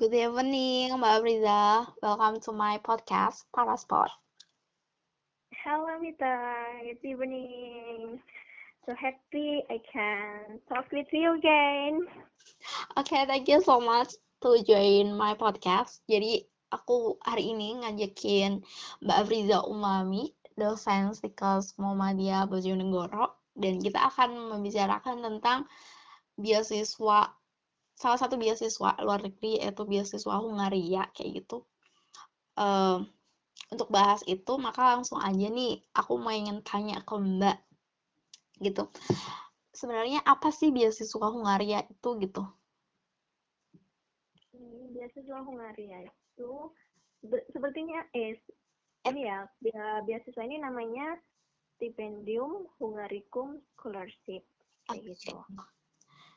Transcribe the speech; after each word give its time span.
Good 0.00 0.16
evening, 0.16 0.96
Mbak 0.96 1.12
Afriza. 1.20 1.84
Welcome 2.00 2.40
to 2.48 2.56
my 2.56 2.80
podcast, 2.80 3.44
Parasport. 3.52 4.08
Hello, 5.52 5.92
Mita. 6.00 6.40
Good 6.80 7.04
evening. 7.04 8.16
So 8.88 8.96
happy 8.96 9.60
I 9.68 9.76
can 9.84 10.56
talk 10.72 10.88
with 10.88 11.12
you 11.12 11.36
again. 11.36 12.08
Oke, 12.96 13.28
thank 13.28 13.44
you 13.44 13.60
so 13.60 13.76
much 13.76 14.16
to 14.40 14.56
join 14.64 15.12
my 15.12 15.36
podcast. 15.36 16.00
Jadi, 16.08 16.48
aku 16.72 17.20
hari 17.20 17.52
ini 17.52 17.84
ngajakin 17.84 18.64
Mbak 19.04 19.18
Afriza 19.20 19.68
Umami, 19.68 20.32
dosen 20.56 21.12
Stikes 21.12 21.76
Muhammadiyah 21.76 22.48
Bojonegoro, 22.48 23.36
dan 23.52 23.76
kita 23.84 24.00
akan 24.08 24.48
membicarakan 24.48 25.20
tentang 25.20 25.68
beasiswa 26.40 27.36
salah 28.00 28.16
satu 28.16 28.40
beasiswa 28.40 28.96
luar 29.04 29.20
negeri 29.20 29.60
yaitu 29.60 29.84
beasiswa 29.84 30.40
Hungaria 30.40 31.04
kayak 31.12 31.44
gitu. 31.44 31.68
Um, 32.56 33.12
untuk 33.68 33.92
bahas 33.92 34.24
itu 34.24 34.56
maka 34.56 34.96
langsung 34.96 35.20
aja 35.20 35.46
nih 35.52 35.84
aku 35.92 36.16
mau 36.16 36.32
ingin 36.32 36.64
tanya 36.64 37.04
ke 37.04 37.12
Mbak 37.12 37.58
gitu. 38.64 38.88
Sebenarnya 39.76 40.24
apa 40.24 40.48
sih 40.48 40.72
beasiswa 40.72 41.28
Hungaria 41.28 41.84
itu 41.84 42.08
gitu? 42.24 42.42
Hmm, 44.56 44.96
beasiswa 44.96 45.38
Hungaria 45.44 46.08
itu 46.08 46.52
sepertinya 47.52 48.00
eh 48.16 48.40
ini 49.12 49.28
ya 49.28 49.44
beasiswa 50.08 50.40
ini 50.40 50.56
namanya 50.56 51.20
Stipendium 51.76 52.64
Hungaricum 52.80 53.60
Scholarship 53.76 54.44
kayak 54.88 55.04
gitu. 55.04 55.36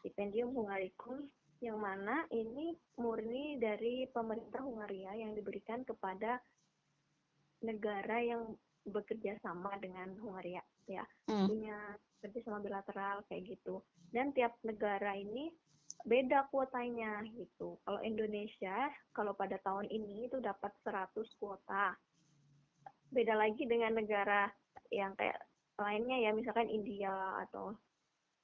Stipendium 0.04 0.52
Hungaricum 0.52 1.32
yang 1.64 1.80
mana 1.80 2.28
ini 2.36 2.76
murni 3.00 3.56
dari 3.56 4.04
pemerintah 4.12 4.60
Hungaria 4.60 5.16
yang 5.16 5.32
diberikan 5.32 5.88
kepada 5.88 6.44
negara 7.64 8.20
yang 8.20 8.52
bekerja 8.84 9.40
sama 9.40 9.72
dengan 9.80 10.12
Hungaria 10.20 10.60
ya. 10.84 11.08
Hmm. 11.32 11.48
punya 11.48 11.96
kerjasama 12.20 12.60
bilateral 12.60 13.24
kayak 13.32 13.56
gitu. 13.56 13.80
Dan 14.12 14.36
tiap 14.36 14.60
negara 14.68 15.16
ini 15.16 15.56
beda 16.04 16.52
kuotanya 16.52 17.24
gitu. 17.32 17.80
Kalau 17.88 18.04
Indonesia 18.04 18.92
kalau 19.16 19.32
pada 19.32 19.56
tahun 19.64 19.88
ini 19.88 20.28
itu 20.28 20.44
dapat 20.44 20.76
100 20.84 21.16
kuota. 21.40 21.96
Beda 23.08 23.40
lagi 23.40 23.64
dengan 23.64 23.96
negara 23.96 24.52
yang 24.92 25.16
kayak 25.16 25.40
lainnya 25.80 26.28
ya 26.28 26.36
misalkan 26.36 26.68
India 26.68 27.40
atau 27.48 27.72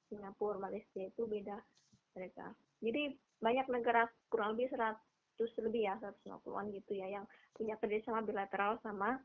Singapura 0.08 0.58
Malaysia 0.58 1.04
itu 1.04 1.22
beda 1.28 1.54
mereka 2.16 2.50
jadi 2.80 3.16
banyak 3.40 3.66
negara 3.72 4.08
kurang 4.28 4.56
lebih 4.56 4.72
100 4.72 5.64
lebih 5.64 5.88
ya 5.88 5.96
150-an 6.00 6.68
gitu 6.76 6.92
ya 7.00 7.06
yang 7.20 7.24
punya 7.56 7.76
kerjasama 7.80 8.20
bilateral 8.24 8.76
sama 8.84 9.16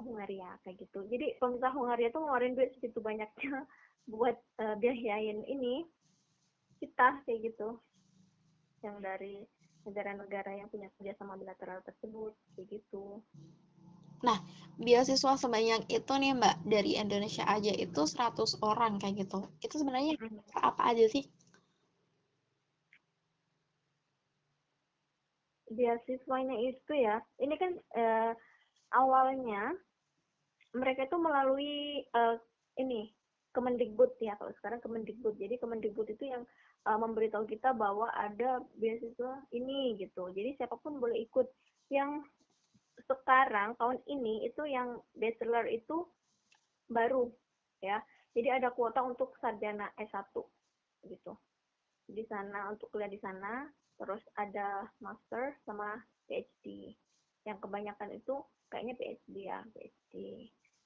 Hungaria 0.00 0.56
kayak 0.64 0.80
gitu 0.80 1.04
jadi 1.12 1.36
pemerintah 1.36 1.72
Hungaria 1.76 2.08
tuh 2.08 2.24
ngeluarin 2.24 2.56
duit 2.56 2.72
segitu 2.76 3.04
banyaknya 3.04 3.68
buat 4.12 4.36
uh, 4.60 4.76
biayain 4.80 5.44
ini 5.44 5.84
kita 6.80 7.20
kayak 7.28 7.52
gitu 7.52 7.76
yang 8.80 8.96
dari 9.04 9.44
negara-negara 9.84 10.56
yang 10.56 10.68
punya 10.72 10.88
kerjasama 10.96 11.36
bilateral 11.36 11.84
tersebut 11.84 12.32
kayak 12.56 12.80
gitu 12.80 13.20
Nah, 14.20 14.36
beasiswa 14.76 15.32
sebanyak 15.40 15.88
itu 15.88 16.12
nih 16.12 16.36
Mbak, 16.36 16.56
dari 16.68 17.00
Indonesia 17.00 17.44
aja 17.48 17.72
itu 17.72 18.04
100 18.04 18.60
orang 18.60 19.00
kayak 19.00 19.24
gitu. 19.24 19.48
Itu 19.64 19.80
sebenarnya 19.80 20.20
apa 20.60 20.92
aja 20.92 21.08
sih? 21.08 21.24
Beasiswanya 25.70 26.58
itu 26.58 26.92
ya 26.98 27.22
ini 27.38 27.54
kan 27.54 27.72
uh, 27.94 28.32
awalnya 28.94 29.74
mereka 30.74 31.06
itu 31.06 31.16
melalui 31.18 32.06
uh, 32.14 32.38
ini 32.78 33.10
Kemendikbud 33.50 34.14
ya 34.22 34.38
kalau 34.38 34.54
sekarang 34.62 34.78
Kemendikbud. 34.78 35.34
Jadi 35.34 35.58
Kemendikbud 35.58 36.06
itu 36.06 36.30
yang 36.30 36.46
uh, 36.86 36.94
memberitahu 36.94 37.50
kita 37.50 37.74
bahwa 37.74 38.06
ada 38.14 38.62
beasiswa 38.78 39.42
ini 39.50 39.98
gitu. 39.98 40.30
Jadi 40.30 40.54
siapa 40.54 40.78
pun 40.78 41.02
boleh 41.02 41.26
ikut. 41.26 41.50
Yang 41.90 42.30
sekarang 43.10 43.74
tahun 43.74 43.98
ini 44.06 44.46
itu 44.46 44.62
yang 44.70 45.02
bachelor 45.18 45.66
itu 45.66 46.06
baru 46.86 47.26
ya. 47.82 47.98
Jadi 48.38 48.62
ada 48.62 48.70
kuota 48.70 49.02
untuk 49.02 49.34
sarjana 49.42 49.90
S1 49.98 50.30
gitu 51.10 51.34
di 52.12 52.24
sana 52.26 52.70
untuk 52.70 52.90
kuliah 52.90 53.10
di 53.10 53.20
sana. 53.22 53.66
Terus 54.00 54.24
ada 54.40 54.88
master 55.04 55.56
sama 55.68 56.00
PhD 56.24 56.96
yang 57.44 57.60
kebanyakan 57.60 58.16
itu 58.16 58.40
kayaknya 58.72 58.94
PhD 58.96 59.36
ya 59.48 59.60
PhD 59.76 60.14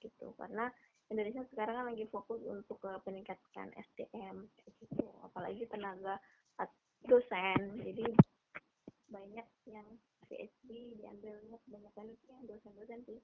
gitu. 0.02 0.34
Karena 0.34 0.66
Indonesia 1.12 1.44
sekarang 1.52 1.78
kan 1.78 1.86
lagi 1.92 2.08
fokus 2.10 2.40
untuk 2.48 2.80
ke 2.82 2.90
peningkatan 3.04 3.70
SDM 3.76 4.48
gitu. 4.66 5.06
Apalagi 5.22 5.68
tenaga 5.70 6.18
dosen. 7.04 7.84
Jadi 7.84 8.08
banyak 9.12 9.46
yang 9.68 9.86
PhD 10.26 10.96
diambilnya 10.96 11.60
kebanyakan 11.68 12.16
itu 12.16 12.24
yang 12.32 12.44
dosen-dosen 12.48 13.04
sih. 13.04 13.20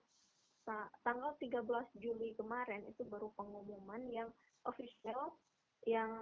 Tanggal 1.03 1.35
13 1.41 1.67
Juli 1.99 2.37
kemarin 2.39 2.87
itu 2.87 3.03
baru 3.09 3.33
pengumuman 3.35 4.07
yang 4.13 4.31
official 4.69 5.35
yang 5.89 6.13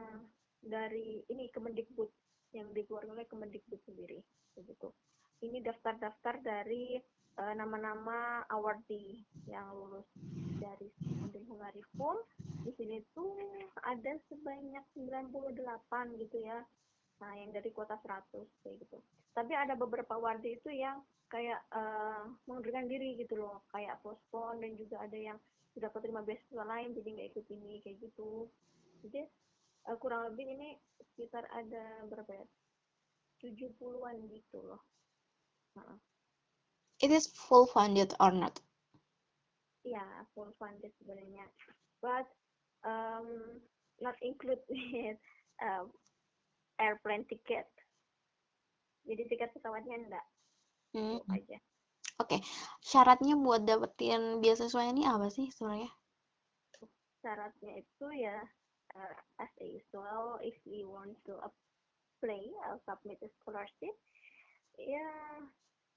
dari 0.62 1.22
ini 1.30 1.48
Kemendikbud 1.50 2.10
yang 2.56 2.72
dikeluarkan 2.72 3.14
oleh 3.14 3.26
Kemendikbud 3.28 3.80
sendiri 3.84 4.18
begitu. 4.56 4.90
Ini 5.38 5.62
daftar-daftar 5.62 6.42
dari 6.42 6.98
uh, 7.38 7.54
nama-nama 7.54 8.42
awardee 8.50 9.22
yang 9.46 9.70
lulus 9.70 10.06
dari 10.58 10.90
Stipendum 10.98 11.46
Hungaricum 11.46 12.18
di 12.66 12.74
sini 12.74 12.98
tuh 13.14 13.38
ada 13.86 14.18
sebanyak 14.26 14.84
98 14.98 16.20
gitu 16.26 16.36
ya. 16.42 16.58
Nah 17.22 17.32
yang 17.38 17.54
dari 17.54 17.70
kuota 17.70 17.94
100 18.02 18.34
kayak 18.66 18.76
gitu. 18.82 18.98
Tapi 19.32 19.54
ada 19.54 19.78
beberapa 19.78 20.18
awardee 20.18 20.58
itu 20.58 20.74
yang 20.74 20.98
kayak 21.30 21.62
uh, 21.70 22.26
mengundurkan 22.50 22.90
diri 22.90 23.14
gitu 23.20 23.38
loh. 23.38 23.62
Kayak 23.70 24.02
postpone 24.02 24.58
dan 24.64 24.74
juga 24.74 25.06
ada 25.06 25.14
yang 25.14 25.38
sudah 25.78 25.94
keterima 25.94 26.26
beasiswa 26.26 26.64
lain 26.66 26.90
jadi 26.98 27.08
nggak 27.14 27.28
ikut 27.38 27.46
ini 27.54 27.74
kayak 27.86 27.96
gitu. 28.02 28.50
Jadi 29.06 29.22
uh, 29.88 29.96
kurang 29.96 30.28
lebih 30.32 30.44
ini 30.44 30.76
sekitar 31.00 31.48
ada 31.50 32.04
berapa 32.06 32.28
ya? 32.28 32.46
70-an 33.40 34.16
gitu 34.28 34.58
loh. 34.60 34.82
Nah. 35.78 35.96
it 36.98 37.10
is 37.14 37.30
full 37.30 37.66
funded 37.70 38.10
or 38.18 38.34
not? 38.34 38.58
Ya 39.86 40.02
yeah, 40.02 40.26
full 40.34 40.50
funded 40.58 40.90
sebenarnya. 40.98 41.46
But 42.02 42.26
um, 42.82 43.62
not 44.02 44.18
include 44.20 44.62
with 44.70 45.22
uh, 45.62 45.86
airplane 46.82 47.24
ticket. 47.30 47.66
Jadi 49.06 49.22
tiket 49.30 49.54
pesawatnya 49.54 49.96
enggak. 49.96 50.26
Hmm. 50.92 51.22
aja. 51.30 51.58
Oke. 52.18 52.34
Okay. 52.34 52.40
syaratnya 52.82 53.38
buat 53.38 53.62
dapetin 53.62 54.42
beasiswa 54.42 54.82
ini 54.82 55.06
apa 55.06 55.30
sih 55.30 55.46
sebenarnya? 55.54 55.90
Syaratnya 57.22 57.72
itu 57.78 58.06
ya 58.18 58.42
uh, 58.94 59.48
usual 59.60 60.38
if 60.40 60.56
you 60.64 60.88
want 60.88 61.16
to 61.26 61.36
apply 61.42 62.44
or 62.70 62.80
submit 62.86 63.18
a 63.20 63.28
scholarship. 63.40 63.94
Ya 64.78 65.10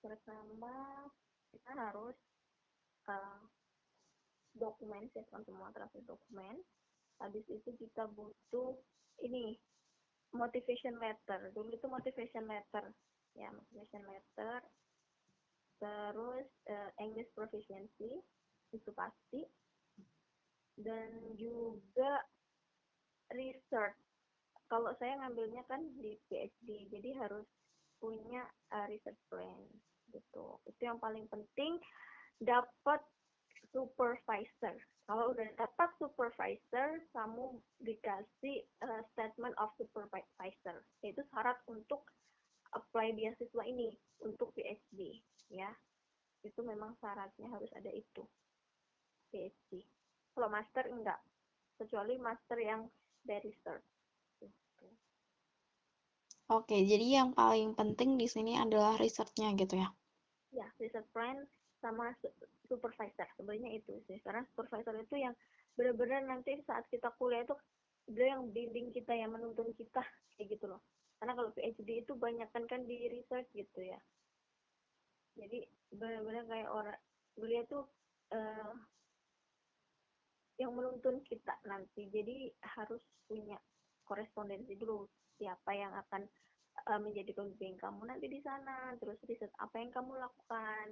pertama 0.02 1.06
kita 1.54 1.72
harus 1.78 2.18
uh, 3.06 3.42
dokumen 4.58 5.08
siapkan 5.14 5.46
semua 5.46 5.70
transfer 5.72 6.04
dokumen. 6.04 6.60
Habis 7.22 7.46
itu 7.48 7.70
kita 7.78 8.10
butuh 8.18 8.74
ini 9.22 9.56
motivation 10.34 10.98
letter. 10.98 11.54
Dulu 11.54 11.70
itu 11.70 11.86
motivation 11.86 12.50
letter. 12.50 12.90
Ya 13.38 13.54
motivation 13.54 14.04
letter. 14.10 14.60
Terus 15.78 16.48
uh, 16.70 16.90
English 16.98 17.30
proficiency 17.38 18.20
itu 18.74 18.90
pasti. 18.98 19.46
Dan 20.82 21.38
juga 21.38 22.26
research 23.36 23.98
kalau 24.72 24.96
saya 25.04 25.20
ngambilnya 25.20 25.68
kan 25.68 25.84
di 26.00 26.16
PhD 26.32 26.88
jadi 26.88 27.12
harus 27.20 27.44
punya 28.00 28.48
uh, 28.72 28.88
research 28.88 29.20
plan 29.28 29.60
gitu. 30.16 30.58
Itu 30.64 30.82
yang 30.82 30.98
paling 30.98 31.28
penting 31.28 31.76
dapat 32.40 33.04
supervisor. 33.76 34.80
Kalau 35.06 35.36
udah 35.36 35.48
dapat 35.60 35.90
supervisor 36.00 37.04
kamu 37.12 37.60
dikasih 37.84 38.64
uh, 38.88 39.04
statement 39.12 39.56
of 39.60 39.76
supervisor 39.76 40.88
yaitu 41.04 41.20
syarat 41.36 41.60
untuk 41.68 42.08
apply 42.72 43.12
beasiswa 43.12 43.64
ini 43.68 43.92
untuk 44.24 44.56
PhD 44.56 45.20
ya. 45.52 45.70
Itu 46.48 46.64
memang 46.64 46.96
syaratnya 47.04 47.52
harus 47.52 47.70
ada 47.76 47.92
itu 47.92 48.24
PhD 49.36 49.84
kalau 50.32 50.48
master 50.48 50.88
enggak. 50.88 51.20
Kecuali 51.76 52.16
master 52.22 52.60
yang 52.62 52.88
dari 53.26 53.50
start. 53.62 53.84
Gitu. 54.42 54.86
Oke, 56.52 56.84
jadi 56.84 57.24
yang 57.24 57.30
paling 57.32 57.78
penting 57.78 58.20
di 58.20 58.28
sini 58.28 58.60
adalah 58.60 59.00
risetnya 59.00 59.56
gitu 59.56 59.80
ya? 59.80 59.90
Ya, 60.52 60.68
research 60.82 61.08
plan 61.16 61.48
sama 61.80 62.12
supervisor. 62.68 63.28
Sebenarnya 63.40 63.80
itu 63.80 63.98
sih. 64.06 64.20
Karena 64.20 64.44
supervisor 64.52 64.96
itu 65.00 65.16
yang 65.16 65.34
benar-benar 65.80 66.28
nanti 66.28 66.60
saat 66.68 66.84
kita 66.92 67.10
kuliah 67.16 67.48
itu 67.48 67.56
dia 68.12 68.36
yang 68.36 68.52
bimbing 68.52 68.92
kita, 68.92 69.16
yang 69.16 69.32
menuntun 69.32 69.72
kita 69.80 70.04
kayak 70.36 70.60
gitu 70.60 70.68
loh. 70.68 70.82
Karena 71.22 71.38
kalau 71.38 71.54
PhD 71.54 72.04
itu 72.04 72.14
banyak 72.18 72.50
kan 72.52 72.66
kan 72.68 72.84
di 72.84 73.08
research 73.08 73.48
gitu 73.56 73.80
ya. 73.86 74.00
Jadi 75.40 75.64
benar-benar 75.96 76.44
kayak 76.52 76.70
orang 76.70 77.00
beliau 77.40 77.64
tuh 77.70 77.84
uh, 78.36 78.76
yang 80.62 80.78
menuntun 80.78 81.26
kita 81.26 81.58
nanti. 81.66 82.06
Jadi 82.14 82.54
harus 82.78 83.02
punya 83.26 83.58
korespondensi 84.06 84.78
dulu 84.78 85.10
siapa 85.42 85.74
yang 85.74 85.92
akan 85.98 86.30
uh, 86.86 87.00
menjadi 87.02 87.34
pembimbing 87.34 87.82
kamu 87.82 88.06
nanti 88.06 88.30
di 88.30 88.40
sana 88.46 88.94
terus 89.02 89.18
riset 89.26 89.50
apa 89.58 89.82
yang 89.82 89.90
kamu 89.90 90.22
lakukan. 90.22 90.86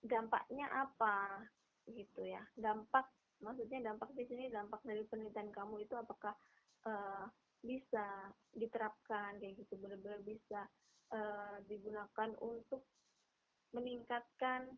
Dampaknya 0.00 0.66
apa? 0.70 1.44
Gitu 1.90 2.22
ya. 2.30 2.40
Dampak 2.54 3.10
maksudnya 3.40 3.80
dampak 3.80 4.12
di 4.12 4.24
sini 4.28 4.52
dampak 4.52 4.84
dari 4.84 5.02
penelitian 5.08 5.48
kamu 5.48 5.84
itu 5.84 5.96
apakah 5.96 6.36
uh, 6.84 7.24
bisa 7.60 8.32
diterapkan 8.56 9.36
kayak 9.40 9.56
gitu 9.60 9.76
benar-benar 9.80 10.20
bisa 10.24 10.64
uh, 11.12 11.56
digunakan 11.68 12.30
untuk 12.40 12.84
meningkatkan 13.72 14.68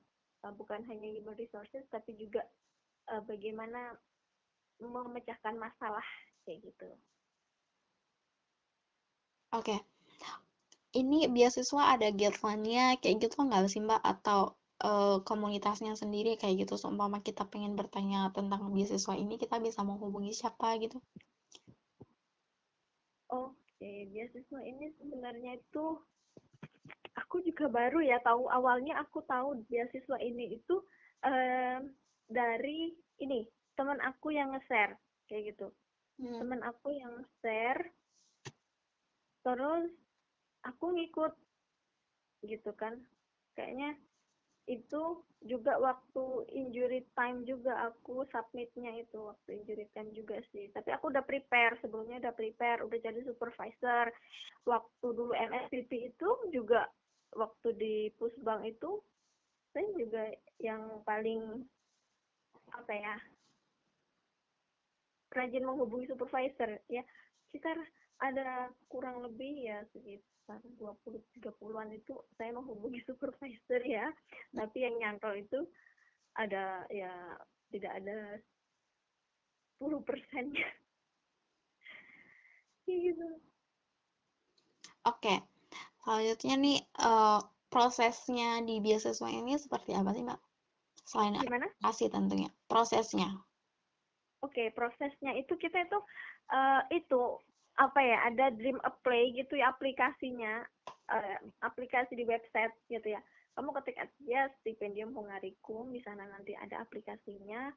uh, 0.46 0.52
bukan 0.54 0.82
hanya 0.86 1.10
human 1.10 1.38
resources 1.38 1.86
tapi 1.90 2.14
juga 2.18 2.42
uh, 3.10 3.22
bagaimana 3.24 3.96
memecahkan 4.82 5.54
masalah 5.58 6.04
kayak 6.46 6.62
gitu. 6.66 6.88
Oke. 9.52 9.78
Okay. 9.78 9.80
Ini 10.92 11.32
beasiswa 11.32 11.96
ada 11.96 12.12
guideline-nya 12.12 13.00
kayak 13.00 13.24
gitu 13.24 13.48
nggak 13.48 13.64
sih 13.72 13.80
Mbak 13.80 14.02
atau 14.04 14.52
uh, 14.84 15.24
komunitasnya 15.24 15.96
sendiri 15.96 16.36
kayak 16.36 16.68
gitu 16.68 16.76
seumpama 16.76 17.24
kita 17.24 17.48
pengen 17.48 17.72
bertanya 17.78 18.28
tentang 18.36 18.68
beasiswa 18.68 19.16
ini 19.16 19.40
kita 19.40 19.56
bisa 19.62 19.80
menghubungi 19.80 20.36
siapa 20.36 20.76
gitu? 20.84 21.00
Oke, 23.32 23.56
okay. 23.80 24.04
beasiswa 24.12 24.60
ini 24.60 24.92
sebenarnya 25.00 25.56
itu 25.56 25.96
aku 27.16 27.40
juga 27.40 27.72
baru 27.72 28.04
ya 28.04 28.20
tahu 28.20 28.48
awalnya 28.52 29.00
aku 29.00 29.24
tahu 29.24 29.64
beasiswa 29.72 30.20
ini 30.20 30.60
itu 30.60 30.76
um, 31.24 31.88
dari 32.28 32.92
ini 33.22 33.46
teman 33.74 33.98
aku 34.02 34.34
yang 34.34 34.52
nge-share 34.52 34.98
kayak 35.26 35.54
gitu. 35.56 35.72
Hmm. 36.20 36.38
teman 36.44 36.60
aku 36.60 36.92
yang 36.92 37.24
share 37.40 37.88
terus 39.42 39.90
aku 40.62 40.94
ngikut 40.94 41.34
gitu 42.46 42.70
kan. 42.78 43.00
Kayaknya 43.58 43.98
itu 44.70 45.18
juga 45.42 45.74
waktu 45.82 46.46
injury 46.54 47.02
time 47.18 47.42
juga 47.42 47.90
aku 47.90 48.22
submitnya 48.30 49.02
itu 49.02 49.18
waktu 49.18 49.58
injury 49.58 49.86
time 49.90 50.14
juga 50.14 50.38
sih. 50.54 50.70
Tapi 50.70 50.94
aku 50.94 51.10
udah 51.10 51.24
prepare 51.26 51.74
sebelumnya 51.82 52.22
udah 52.22 52.34
prepare 52.34 52.86
udah 52.86 52.98
jadi 53.02 53.20
supervisor. 53.26 54.14
Waktu 54.62 55.06
dulu 55.10 55.34
MSPP 55.34 56.14
itu 56.14 56.28
juga 56.54 56.86
waktu 57.34 57.68
di 57.74 57.94
pusbang 58.14 58.62
itu 58.68 59.02
saya 59.72 59.88
juga 59.96 60.28
yang 60.60 61.02
paling 61.02 61.64
apa 62.72 62.92
ya 62.92 63.14
rajin 65.32 65.64
menghubungi 65.64 66.08
supervisor 66.12 66.76
ya. 66.92 67.00
Sekitar 67.48 67.76
ada 68.20 68.68
kurang 68.92 69.24
lebih 69.24 69.64
ya 69.64 69.80
sekitar 69.92 70.60
20 70.76 71.22
30-an 71.40 71.88
itu 71.96 72.14
saya 72.36 72.52
menghubungi 72.52 73.00
supervisor 73.08 73.80
ya. 73.84 74.12
Tapi 74.52 74.78
yang 74.84 75.00
nyantol 75.00 75.40
itu 75.40 75.60
ada 76.36 76.84
ya 76.92 77.12
tidak 77.72 77.92
ada 78.00 78.18
10 79.80 80.04
persennya. 80.04 80.68
Gitu. 82.92 83.28
Oke 85.08 85.40
selanjutnya 86.02 86.54
nih 86.58 86.78
uh, 86.98 87.40
prosesnya 87.70 88.58
di 88.66 88.82
beasiswa 88.82 89.28
ini 89.30 89.54
seperti 89.54 89.94
apa 89.94 90.10
sih 90.12 90.26
mbak 90.26 90.40
selain 91.12 91.36
Gimana? 91.36 91.68
aplikasi 91.68 92.08
tentunya 92.08 92.48
prosesnya. 92.64 93.28
Oke 94.40 94.56
okay, 94.56 94.68
prosesnya 94.72 95.36
itu 95.36 95.52
kita 95.60 95.84
itu 95.84 96.00
uh, 96.48 96.82
itu 96.88 97.36
apa 97.76 98.00
ya 98.00 98.18
ada 98.28 98.52
dream 98.52 98.80
apply 98.84 99.32
gitu 99.36 99.60
ya 99.60 99.72
aplikasinya 99.72 100.64
uh, 101.12 101.38
aplikasi 101.60 102.16
di 102.16 102.24
website 102.24 102.72
gitu 102.88 103.12
ya. 103.12 103.20
Kamu 103.52 103.76
ketik 103.76 104.00
aja 104.00 104.48
stipendium 104.60 105.12
hungarikum 105.12 105.92
di 105.92 106.00
sana 106.00 106.24
nanti 106.32 106.56
ada 106.56 106.80
aplikasinya 106.80 107.68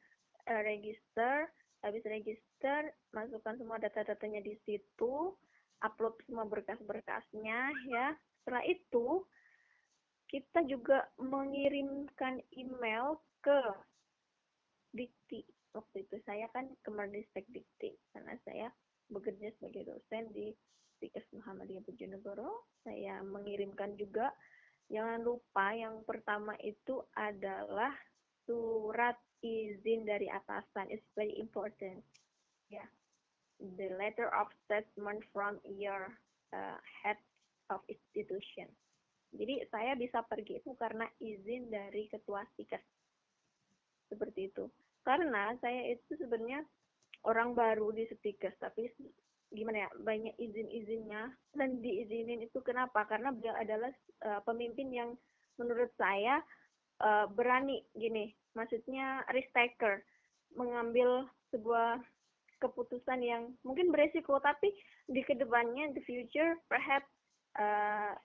uh, 0.48 0.62
register 0.64 1.52
habis 1.84 2.02
register 2.08 2.90
masukkan 3.14 3.60
semua 3.62 3.78
data-datanya 3.78 4.42
di 4.42 4.58
situ 4.66 5.36
upload 5.84 6.16
semua 6.26 6.48
berkas-berkasnya 6.48 7.60
ya. 7.92 8.16
Setelah 8.42 8.64
itu 8.66 9.22
kita 10.31 10.66
juga 10.66 11.06
mengirimkan 11.22 12.42
email 12.56 13.19
ke 13.42 13.60
Dikti. 14.95 15.44
Waktu 15.75 16.07
itu 16.07 16.18
saya 16.24 16.48
kan 16.56 16.72
Kemendiktek 16.81 17.45
Dikti. 17.51 17.94
Karena 18.16 18.33
saya 18.48 18.68
bekerja 19.12 19.54
sebagai 19.60 19.92
dosen 19.92 20.31
di 20.33 20.50
Stikes 20.98 21.27
Muhammadiyah 21.36 21.83
Bojonegoro 21.83 22.66
saya 22.81 23.22
mengirimkan 23.22 24.00
juga. 24.00 24.31
Jangan 24.88 25.25
lupa 25.25 25.74
yang 25.74 26.06
pertama 26.06 26.54
itu 26.62 27.01
adalah 27.18 27.92
surat 28.45 29.18
izin 29.42 30.06
dari 30.06 30.30
atasan. 30.30 30.94
It's 30.94 31.06
very 31.18 31.36
important. 31.42 32.06
Ya. 32.69 32.81
Yeah. 32.81 32.89
the 33.60 33.89
letter 33.98 34.28
of 34.36 34.48
statement 34.66 35.24
from 35.31 35.60
your 35.63 36.12
uh, 36.54 36.78
head 37.04 37.18
of 37.69 37.80
institution 37.88 38.68
jadi 39.36 39.68
saya 39.70 39.94
bisa 40.00 40.24
pergi 40.26 40.64
itu 40.64 40.72
karena 40.80 41.06
izin 41.20 41.70
dari 41.72 42.08
ketua 42.08 42.44
stiker. 42.56 42.82
Seperti 44.10 44.50
itu. 44.50 44.66
Karena 45.06 45.54
saya 45.62 45.94
itu 45.94 46.18
sebenarnya 46.18 46.66
orang 47.26 47.54
baru 47.54 47.94
di 47.94 48.10
Stikers, 48.10 48.58
tapi 48.58 48.90
gimana 49.54 49.86
ya 49.86 49.90
banyak 50.02 50.34
izin-izinnya 50.42 51.30
dan 51.54 51.80
diizinin 51.80 52.42
itu 52.42 52.60
kenapa? 52.66 53.06
Karena 53.06 53.30
beliau 53.30 53.54
adalah 53.54 53.94
uh, 54.26 54.42
pemimpin 54.42 54.90
yang 54.90 55.14
menurut 55.62 55.94
saya 55.95 56.42
uh, 57.02 57.30
berani 57.30 57.86
gini, 57.94 58.33
maksudnya 58.57 59.21
risk 59.31 59.50
taker, 59.54 60.02
mengambil 60.57 61.30
sebuah 61.54 62.02
keputusan 62.59 63.19
yang 63.21 63.44
mungkin 63.62 63.92
beresiko 63.92 64.40
tapi 64.40 64.71
di 65.06 65.21
ke 65.21 65.36
depannya 65.36 65.92
the 65.94 66.02
future 66.07 66.57
perhaps 66.71 67.06
uh, 67.59 68.16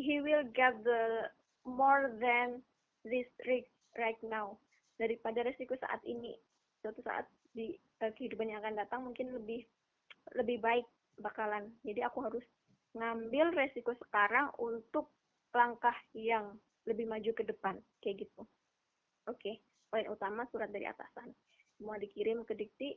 he 0.00 0.24
will 0.24 0.44
get 0.56 0.76
the 0.82 1.28
more 1.64 2.10
than 2.18 2.64
this 3.04 3.28
risk 3.44 3.68
right 3.96 4.18
now 4.24 4.56
daripada 4.96 5.44
resiko 5.44 5.76
saat 5.76 6.00
ini. 6.04 6.36
Suatu 6.80 7.04
saat 7.04 7.28
di 7.52 7.76
uh, 8.00 8.12
kehidupan 8.16 8.48
yang 8.48 8.60
akan 8.64 8.76
datang 8.80 9.00
mungkin 9.04 9.32
lebih 9.32 9.64
lebih 10.36 10.60
baik 10.60 10.86
bakalan. 11.20 11.68
Jadi 11.84 12.00
aku 12.04 12.24
harus 12.24 12.44
ngambil 12.96 13.54
resiko 13.54 13.94
sekarang 14.08 14.50
untuk 14.58 15.12
langkah 15.54 15.94
yang 16.16 16.58
lebih 16.88 17.06
maju 17.06 17.30
ke 17.36 17.44
depan 17.44 17.76
kayak 18.00 18.26
gitu. 18.26 18.42
Oke 19.28 19.36
okay. 19.36 19.54
poin 19.92 20.06
utama 20.08 20.48
surat 20.48 20.72
dari 20.72 20.88
atasan. 20.88 21.30
Semua 21.76 22.00
dikirim 22.00 22.42
ke 22.48 22.56
dikti 22.56 22.96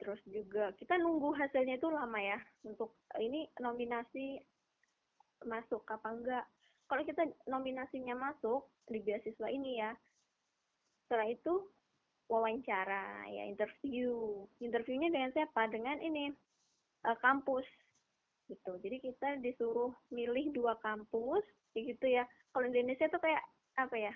terus 0.00 0.18
juga 0.26 0.74
kita 0.74 0.98
nunggu 0.98 1.36
hasilnya 1.36 1.78
itu 1.78 1.88
lama 1.92 2.18
ya. 2.18 2.38
Untuk 2.66 2.96
ini 3.20 3.46
nominasi 3.60 4.40
masuk 5.46 5.82
apa 5.90 6.08
enggak. 6.12 6.44
Kalau 6.86 7.02
kita 7.06 7.22
nominasinya 7.48 8.14
masuk 8.18 8.68
di 8.90 9.00
beasiswa 9.00 9.48
ini 9.48 9.80
ya 9.80 9.96
setelah 11.06 11.28
itu 11.28 11.54
wawancara 12.32 13.28
ya 13.28 13.44
interview. 13.44 14.44
Interviewnya 14.64 15.12
dengan 15.12 15.30
siapa? 15.36 15.68
Dengan 15.68 16.00
ini 16.00 16.32
uh, 17.04 17.16
kampus 17.20 17.68
gitu. 18.48 18.80
Jadi 18.80 18.96
kita 19.00 19.36
disuruh 19.44 19.92
milih 20.08 20.56
dua 20.56 20.80
kampus 20.80 21.44
gitu 21.76 22.06
ya. 22.08 22.24
Kalau 22.52 22.68
di 22.68 22.80
Indonesia 22.80 23.08
tuh 23.12 23.20
kayak 23.20 23.44
apa 23.76 23.96
ya 23.96 24.14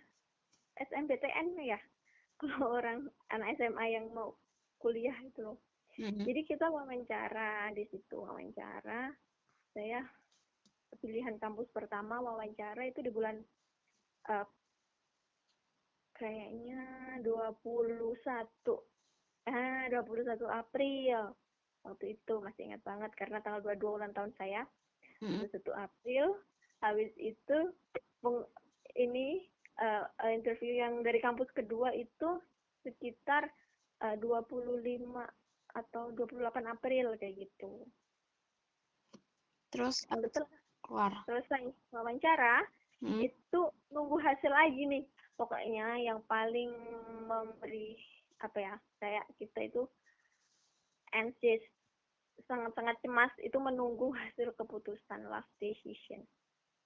SMBTN 0.80 1.56
ya. 1.64 1.80
Kalau 2.40 2.76
orang 2.76 3.08
anak 3.32 3.56
SMA 3.56 3.96
yang 3.96 4.12
mau 4.12 4.36
kuliah 4.80 5.16
itu 5.24 5.40
loh. 5.40 5.60
Mm-hmm. 5.96 6.28
jadi 6.28 6.40
kita 6.44 6.68
wawancara 6.68 7.72
di 7.72 7.88
situ 7.88 8.20
wawancara. 8.20 9.16
Saya 9.72 10.04
pilihan 11.02 11.36
kampus 11.38 11.68
pertama 11.74 12.22
wawancara 12.22 12.86
itu 12.88 13.02
di 13.04 13.10
bulan 13.12 13.36
uh, 14.30 14.46
kayaknya 16.16 16.82
21 17.22 17.60
ah 19.46 19.84
21 19.92 20.42
April. 20.50 21.20
Waktu 21.86 22.18
itu 22.18 22.34
masih 22.42 22.62
ingat 22.72 22.82
banget 22.82 23.14
karena 23.14 23.38
tanggal 23.44 23.62
22 23.62 23.98
ulang 24.02 24.12
tahun 24.16 24.34
saya. 24.34 24.66
Mm-mm. 25.22 25.46
1 25.46 25.54
April. 25.78 26.34
Habis 26.82 27.14
itu 27.16 27.58
peng- 28.20 28.50
ini 28.98 29.46
uh, 29.78 30.04
interview 30.28 30.82
yang 30.82 31.00
dari 31.06 31.22
kampus 31.22 31.46
kedua 31.54 31.94
itu 31.94 32.42
sekitar 32.82 33.46
uh, 34.02 34.16
25 34.18 34.82
atau 35.76 36.04
28 36.16 36.42
April 36.66 37.06
kayak 37.20 37.34
gitu. 37.46 37.84
Terus 39.70 40.08
Setelah 40.08 40.65
keluar. 40.86 41.12
selesai 41.26 41.62
wawancara 41.90 42.62
Hmm. 42.96 43.20
itu 43.20 43.60
nunggu 43.92 44.16
hasil 44.16 44.48
lagi 44.48 44.88
nih 44.88 45.04
pokoknya 45.36 46.00
yang 46.00 46.16
paling 46.24 46.72
memberi 47.28 47.92
apa 48.40 48.56
ya 48.56 48.74
kayak 48.96 49.28
kita 49.36 49.68
itu 49.68 49.84
anxious 51.12 51.60
sangat-sangat 52.48 52.96
cemas 53.00 53.32
itu 53.40 53.56
menunggu 53.60 54.16
hasil 54.16 54.48
keputusan 54.56 55.28
last 55.28 55.48
decision 55.60 56.24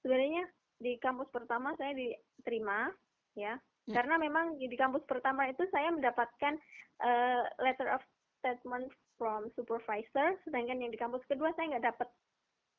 sebenarnya 0.03 0.51
di 0.83 0.99
kampus 0.99 1.31
pertama 1.31 1.79
saya 1.79 1.95
diterima 1.95 2.91
ya 3.37 3.55
Hmm. 3.87 3.95
karena 3.95 4.19
memang 4.19 4.59
di 4.59 4.75
kampus 4.75 5.07
pertama 5.07 5.47
itu 5.47 5.63
saya 5.71 5.95
mendapatkan 5.95 6.59
eh, 7.01 7.43
letter 7.63 7.89
of 7.89 8.03
statement 8.39 8.91
from 9.15 9.47
supervisor 9.55 10.37
sedangkan 10.43 10.85
yang 10.85 10.91
di 10.91 10.99
kampus 10.99 11.23
kedua 11.25 11.55
saya 11.55 11.71
nggak 11.71 11.87
dapat 11.87 12.09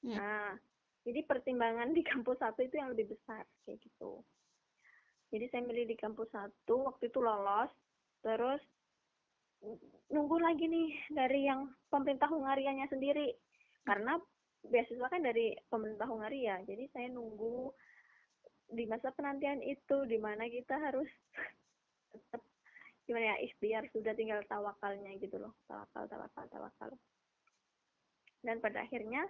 Hmm. 0.03 0.19
nah 0.19 0.51
jadi 1.01 1.25
pertimbangan 1.25 1.97
di 1.97 2.05
kampus 2.05 2.37
satu 2.37 2.61
itu 2.61 2.77
yang 2.77 2.93
lebih 2.93 3.09
besar 3.09 3.41
kayak 3.65 3.81
gitu. 3.81 4.21
Jadi 5.33 5.45
saya 5.49 5.63
milih 5.65 5.89
di 5.89 5.97
kampus 5.97 6.29
satu 6.29 6.85
waktu 6.85 7.09
itu 7.09 7.19
lolos. 7.23 7.71
Terus 8.21 8.61
nunggu 10.13 10.37
lagi 10.37 10.69
nih 10.69 10.89
dari 11.09 11.49
yang 11.49 11.71
pemerintah 11.89 12.29
Hungarianya 12.29 12.85
sendiri. 12.91 13.33
Karena 13.81 14.19
beasiswa 14.61 15.09
kan 15.09 15.25
dari 15.25 15.57
pemerintah 15.71 16.05
Hungaria. 16.05 16.61
Jadi 16.69 16.85
saya 16.93 17.09
nunggu 17.09 17.73
di 18.71 18.85
masa 18.85 19.09
penantian 19.11 19.59
itu 19.65 20.05
di 20.05 20.21
mana 20.21 20.45
kita 20.45 20.77
harus 20.77 21.09
tetap 22.13 22.45
gimana 23.09 23.35
ya 23.35 23.37
ikhtiar 23.41 23.83
sudah 23.89 24.13
tinggal 24.13 24.45
tawakalnya 24.45 25.17
gitu 25.17 25.41
loh. 25.41 25.57
Tawakal 25.65 26.05
tawakal 26.05 26.45
tawakal. 26.53 26.91
Dan 28.45 28.61
pada 28.61 28.85
akhirnya 28.85 29.25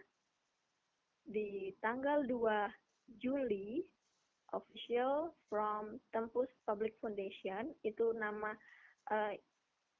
di 1.25 1.73
tanggal 1.79 2.25
2 2.25 3.19
Juli 3.21 3.83
official 4.51 5.31
from 5.47 5.99
Tempus 6.11 6.51
Public 6.67 6.95
Foundation 6.99 7.71
itu 7.83 8.11
nama 8.15 8.51
eh, 9.11 9.39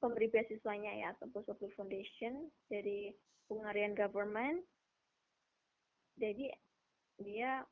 pemberi 0.02 0.28
beasiswanya 0.28 0.92
ya 0.92 1.10
Tempus 1.22 1.46
Public 1.48 1.72
Foundation 1.78 2.50
dari 2.68 3.12
Hungarian 3.48 3.96
government. 3.96 4.64
Jadi 6.20 6.52
dia 7.20 7.64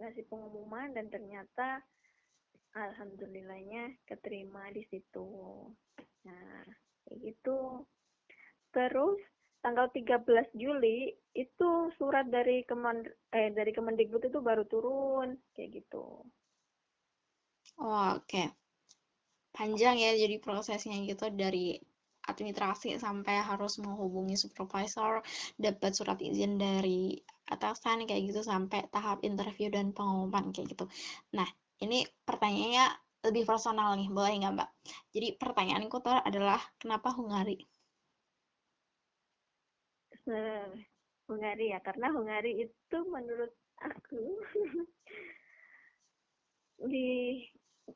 ngasih 0.00 0.24
pengumuman 0.28 0.92
dan 0.92 1.08
ternyata 1.08 1.80
alhamdulillahnya 2.76 3.98
keterima 4.06 4.68
di 4.74 4.84
situ. 4.88 5.28
Nah 6.26 6.64
gitu. 7.18 7.84
Terus 8.70 9.18
tanggal 9.64 9.86
13 9.96 10.48
Juli 10.62 10.98
itu 11.44 11.70
surat 11.98 12.26
dari 12.36 12.56
Kemen 12.68 12.98
eh 13.38 13.48
dari 13.58 13.70
Kemendikbud 13.76 14.22
itu 14.30 14.38
baru 14.48 14.64
turun 14.72 15.28
kayak 15.54 15.70
gitu. 15.78 16.04
Oh, 17.78 18.16
oke. 18.16 18.42
Panjang 19.56 19.96
ya 20.04 20.10
jadi 20.22 20.36
prosesnya 20.46 20.96
gitu 21.10 21.26
dari 21.42 21.66
administrasi 22.30 22.88
sampai 23.04 23.36
harus 23.50 23.72
menghubungi 23.84 24.36
supervisor, 24.44 25.12
dapat 25.64 25.92
surat 25.98 26.18
izin 26.30 26.52
dari 26.64 27.18
atasan 27.54 27.98
kayak 28.08 28.22
gitu 28.30 28.40
sampai 28.52 28.80
tahap 28.94 29.18
interview 29.28 29.68
dan 29.76 29.86
pengumuman 29.96 30.44
kayak 30.54 30.68
gitu. 30.74 30.84
Nah, 31.36 31.48
ini 31.84 31.98
pertanyaannya 32.28 32.86
lebih 33.26 33.44
personal 33.50 33.90
nih, 33.98 34.08
boleh 34.16 34.32
nggak 34.40 34.54
Mbak? 34.56 34.70
Jadi 35.14 35.28
pertanyaanku 35.42 35.96
tuh 36.06 36.14
adalah 36.28 36.60
kenapa 36.80 37.08
Hungari? 37.16 37.58
Hungari 41.30 41.70
ya 41.70 41.78
karena 41.82 42.10
Hungari 42.10 42.66
itu 42.66 42.98
menurut 43.06 43.54
aku 43.82 44.38
di 46.92 47.42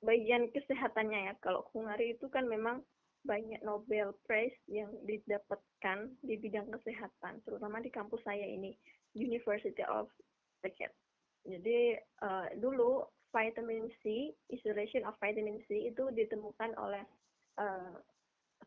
bagian 0.02 0.50
kesehatannya 0.50 1.30
ya. 1.30 1.32
Kalau 1.42 1.66
Hungari 1.74 2.14
itu 2.14 2.30
kan 2.30 2.46
memang 2.46 2.82
banyak 3.24 3.64
Nobel 3.64 4.12
Prize 4.28 4.56
yang 4.68 4.92
didapatkan 5.08 6.12
di 6.20 6.36
bidang 6.36 6.68
kesehatan 6.68 7.40
terutama 7.48 7.80
di 7.80 7.88
kampus 7.88 8.20
saya 8.20 8.44
ini 8.44 8.76
University 9.16 9.80
of 9.88 10.12
Szeged 10.60 10.92
jadi 11.44 12.00
uh, 12.24 12.48
dulu 12.56 13.04
vitamin 13.28 13.92
C 14.00 14.32
isolation 14.48 15.04
of 15.04 15.16
vitamin 15.20 15.60
C 15.68 15.92
itu 15.92 16.08
ditemukan 16.16 16.72
oleh 16.80 17.04
uh, 17.60 17.92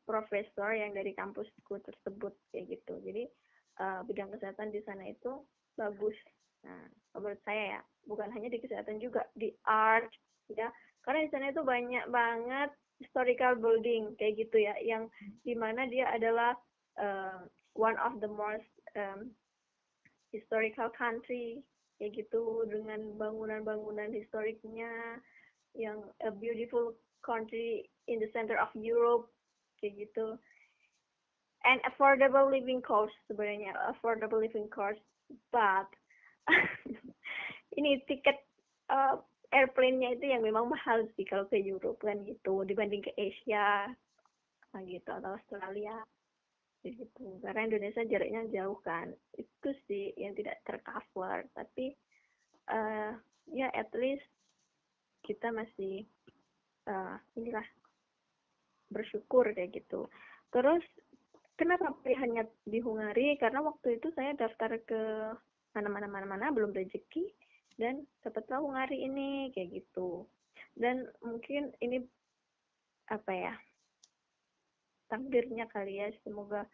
profesor 0.05 0.77
yang 0.77 0.93
dari 0.93 1.17
kampusku 1.17 1.81
tersebut 1.81 2.37
kayak 2.53 2.77
gitu. 2.77 2.93
Jadi 3.01 3.25
uh, 3.79 4.01
bidang 4.05 4.29
kesehatan 4.33 4.73
di 4.73 4.81
sana 4.83 5.07
itu 5.07 5.41
bagus. 5.77 6.15
Nah 6.65 6.81
menurut 7.17 7.41
saya 7.45 7.79
ya 7.79 7.81
bukan 8.05 8.29
hanya 8.33 8.49
di 8.53 8.59
kesehatan 8.61 9.01
juga 9.01 9.25
di 9.33 9.53
art 9.65 10.09
ya. 10.51 10.69
Karena 11.01 11.23
di 11.23 11.29
sana 11.31 11.49
itu 11.49 11.63
banyak 11.63 12.05
banget 12.11 12.69
historical 12.99 13.53
building 13.55 14.17
kayak 14.17 14.41
gitu 14.41 14.57
ya 14.57 14.75
yang 14.81 15.07
di 15.45 15.53
mana 15.53 15.85
dia 15.85 16.09
adalah 16.09 16.57
uh, 16.97 17.45
one 17.77 17.95
of 18.01 18.17
the 18.19 18.29
most 18.29 18.67
um, 18.97 19.29
historical 20.33 20.89
country 20.91 21.61
kayak 21.97 22.13
gitu 22.13 22.65
dengan 22.69 23.17
bangunan-bangunan 23.17 24.13
historiknya 24.13 25.21
yang 25.73 26.01
a 26.25 26.29
beautiful 26.33 26.93
country 27.25 27.89
in 28.09 28.21
the 28.21 28.29
center 28.33 28.57
of 28.57 28.69
Europe 28.73 29.29
kayak 29.81 30.09
gitu 30.09 30.37
and 31.67 31.83
affordable 31.83 32.47
living 32.47 32.79
cost 32.79 33.13
sebenarnya 33.27 33.75
affordable 33.91 34.39
living 34.39 34.71
cost 34.71 35.03
but 35.51 35.87
ini 37.77 37.99
tiket 38.07 38.39
uh, 38.89 39.19
airplane-nya 39.51 40.19
itu 40.19 40.25
yang 40.27 40.43
memang 40.43 40.67
mahal 40.67 41.07
sih 41.15 41.23
kalau 41.23 41.47
ke 41.47 41.59
Europe 41.59 42.03
kan 42.03 42.19
gitu. 42.27 42.63
Dibanding 42.67 43.03
ke 43.03 43.11
Asia 43.15 43.91
gitu 44.83 45.09
atau 45.09 45.33
Australia 45.33 46.03
gitu. 46.83 47.39
Karena 47.41 47.65
Indonesia 47.67 48.03
jaraknya 48.03 48.47
jauh 48.51 48.79
kan. 48.83 49.11
Itu 49.35 49.71
sih 49.87 50.11
yang 50.19 50.35
tidak 50.35 50.59
tercover 50.67 51.47
tapi 51.55 51.95
uh, 52.71 53.15
ya 53.47 53.67
at 53.71 53.89
least 53.95 54.27
kita 55.23 55.51
masih 55.51 56.03
uh, 56.87 57.15
inilah 57.39 57.65
bersyukur 58.91 59.47
kayak 59.55 59.75
gitu. 59.75 60.07
Terus 60.51 60.83
kenapa 61.57 61.91
pilihannya 62.05 62.45
di 62.63 62.79
Hungari 62.79 63.35
karena 63.41 63.65
waktu 63.65 63.97
itu 63.97 64.13
saya 64.13 64.37
daftar 64.37 64.77
ke 64.85 65.01
mana-mana 65.73 66.05
mana-mana 66.05 66.53
belum 66.53 66.71
rezeki 66.71 67.33
dan 67.81 68.05
dapatlah 68.21 68.61
Hungari 68.61 69.03
ini 69.03 69.49
kayak 69.51 69.81
gitu. 69.81 70.29
Dan 70.77 71.09
mungkin 71.25 71.73
ini 71.81 72.05
apa 73.09 73.33
ya 73.33 73.53
takdirnya 75.09 75.65
kali 75.71 75.97
ya 75.97 76.13
semoga 76.21 76.67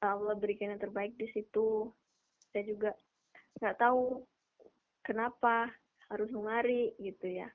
Allah 0.00 0.32
berikan 0.36 0.72
yang 0.72 0.80
terbaik 0.80 1.12
di 1.20 1.28
situ. 1.36 1.92
Saya 2.50 2.64
juga 2.64 2.90
nggak 3.60 3.76
tahu 3.76 4.24
kenapa 5.04 5.68
harus 6.08 6.32
Hungari 6.32 6.96
gitu 6.96 7.28
ya. 7.28 7.52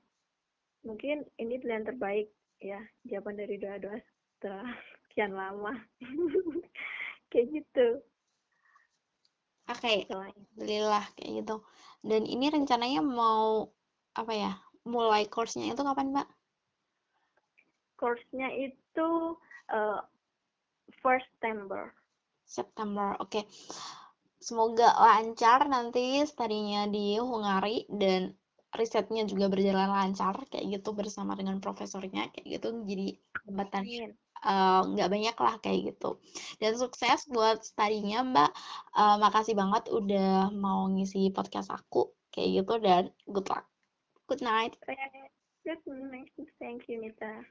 Mungkin 0.86 1.26
ini 1.42 1.58
pilihan 1.58 1.82
terbaik 1.82 2.30
ya 2.62 2.78
jawaban 3.02 3.36
dari 3.42 3.58
doa-doa 3.58 3.98
setelah 4.38 4.70
sekian 5.16 5.32
lama. 5.32 5.72
Kayak 7.32 7.46
gitu. 7.56 8.04
Oke 9.72 9.80
okay. 9.80 9.98
alhamdulillah 10.12 11.08
kayak 11.16 11.42
gitu. 11.42 11.56
Dan 12.04 12.22
ini 12.28 12.52
rencananya 12.52 13.00
mau 13.00 13.72
apa 14.12 14.30
ya 14.30 14.52
mulai 14.84 15.24
course-nya 15.26 15.72
itu 15.72 15.82
kapan 15.82 16.14
mbak? 16.14 16.28
Course-nya 17.98 18.52
itu 18.60 19.34
uh, 19.72 20.00
first 21.00 21.26
September. 21.40 21.90
September 22.44 23.16
oke. 23.18 23.32
Okay. 23.32 23.44
semoga 24.38 24.94
lancar 25.00 25.66
nanti 25.66 26.22
studinya 26.28 26.86
di 26.86 27.18
Hungari 27.18 27.88
dan 27.90 28.36
risetnya 28.76 29.26
juga 29.26 29.50
berjalan 29.50 29.90
lancar 29.90 30.46
kayak 30.46 30.78
gitu 30.78 30.94
bersama 30.94 31.34
dengan 31.34 31.58
profesornya 31.58 32.30
kayak 32.30 32.60
gitu 32.60 32.68
jadi 32.86 33.18
jembatan 33.42 33.82
nggak 34.94 35.08
uh, 35.08 35.12
banyak 35.12 35.36
lah 35.36 35.54
kayak 35.58 35.94
gitu. 35.94 36.22
Dan 36.62 36.78
sukses 36.78 37.26
buat 37.26 37.66
studinya 37.66 38.22
mbak. 38.22 38.50
Uh, 38.94 39.18
makasih 39.18 39.58
banget 39.58 39.90
udah 39.90 40.54
mau 40.54 40.86
ngisi 40.86 41.34
podcast 41.34 41.74
aku 41.74 42.14
kayak 42.30 42.62
gitu 42.62 42.74
dan 42.78 43.10
good 43.26 43.48
luck. 43.50 43.66
Good 44.30 44.42
night. 44.46 44.78
Good 45.66 45.82
night 45.86 46.30
thank 46.62 46.86
you 46.86 47.02
Mita 47.02 47.42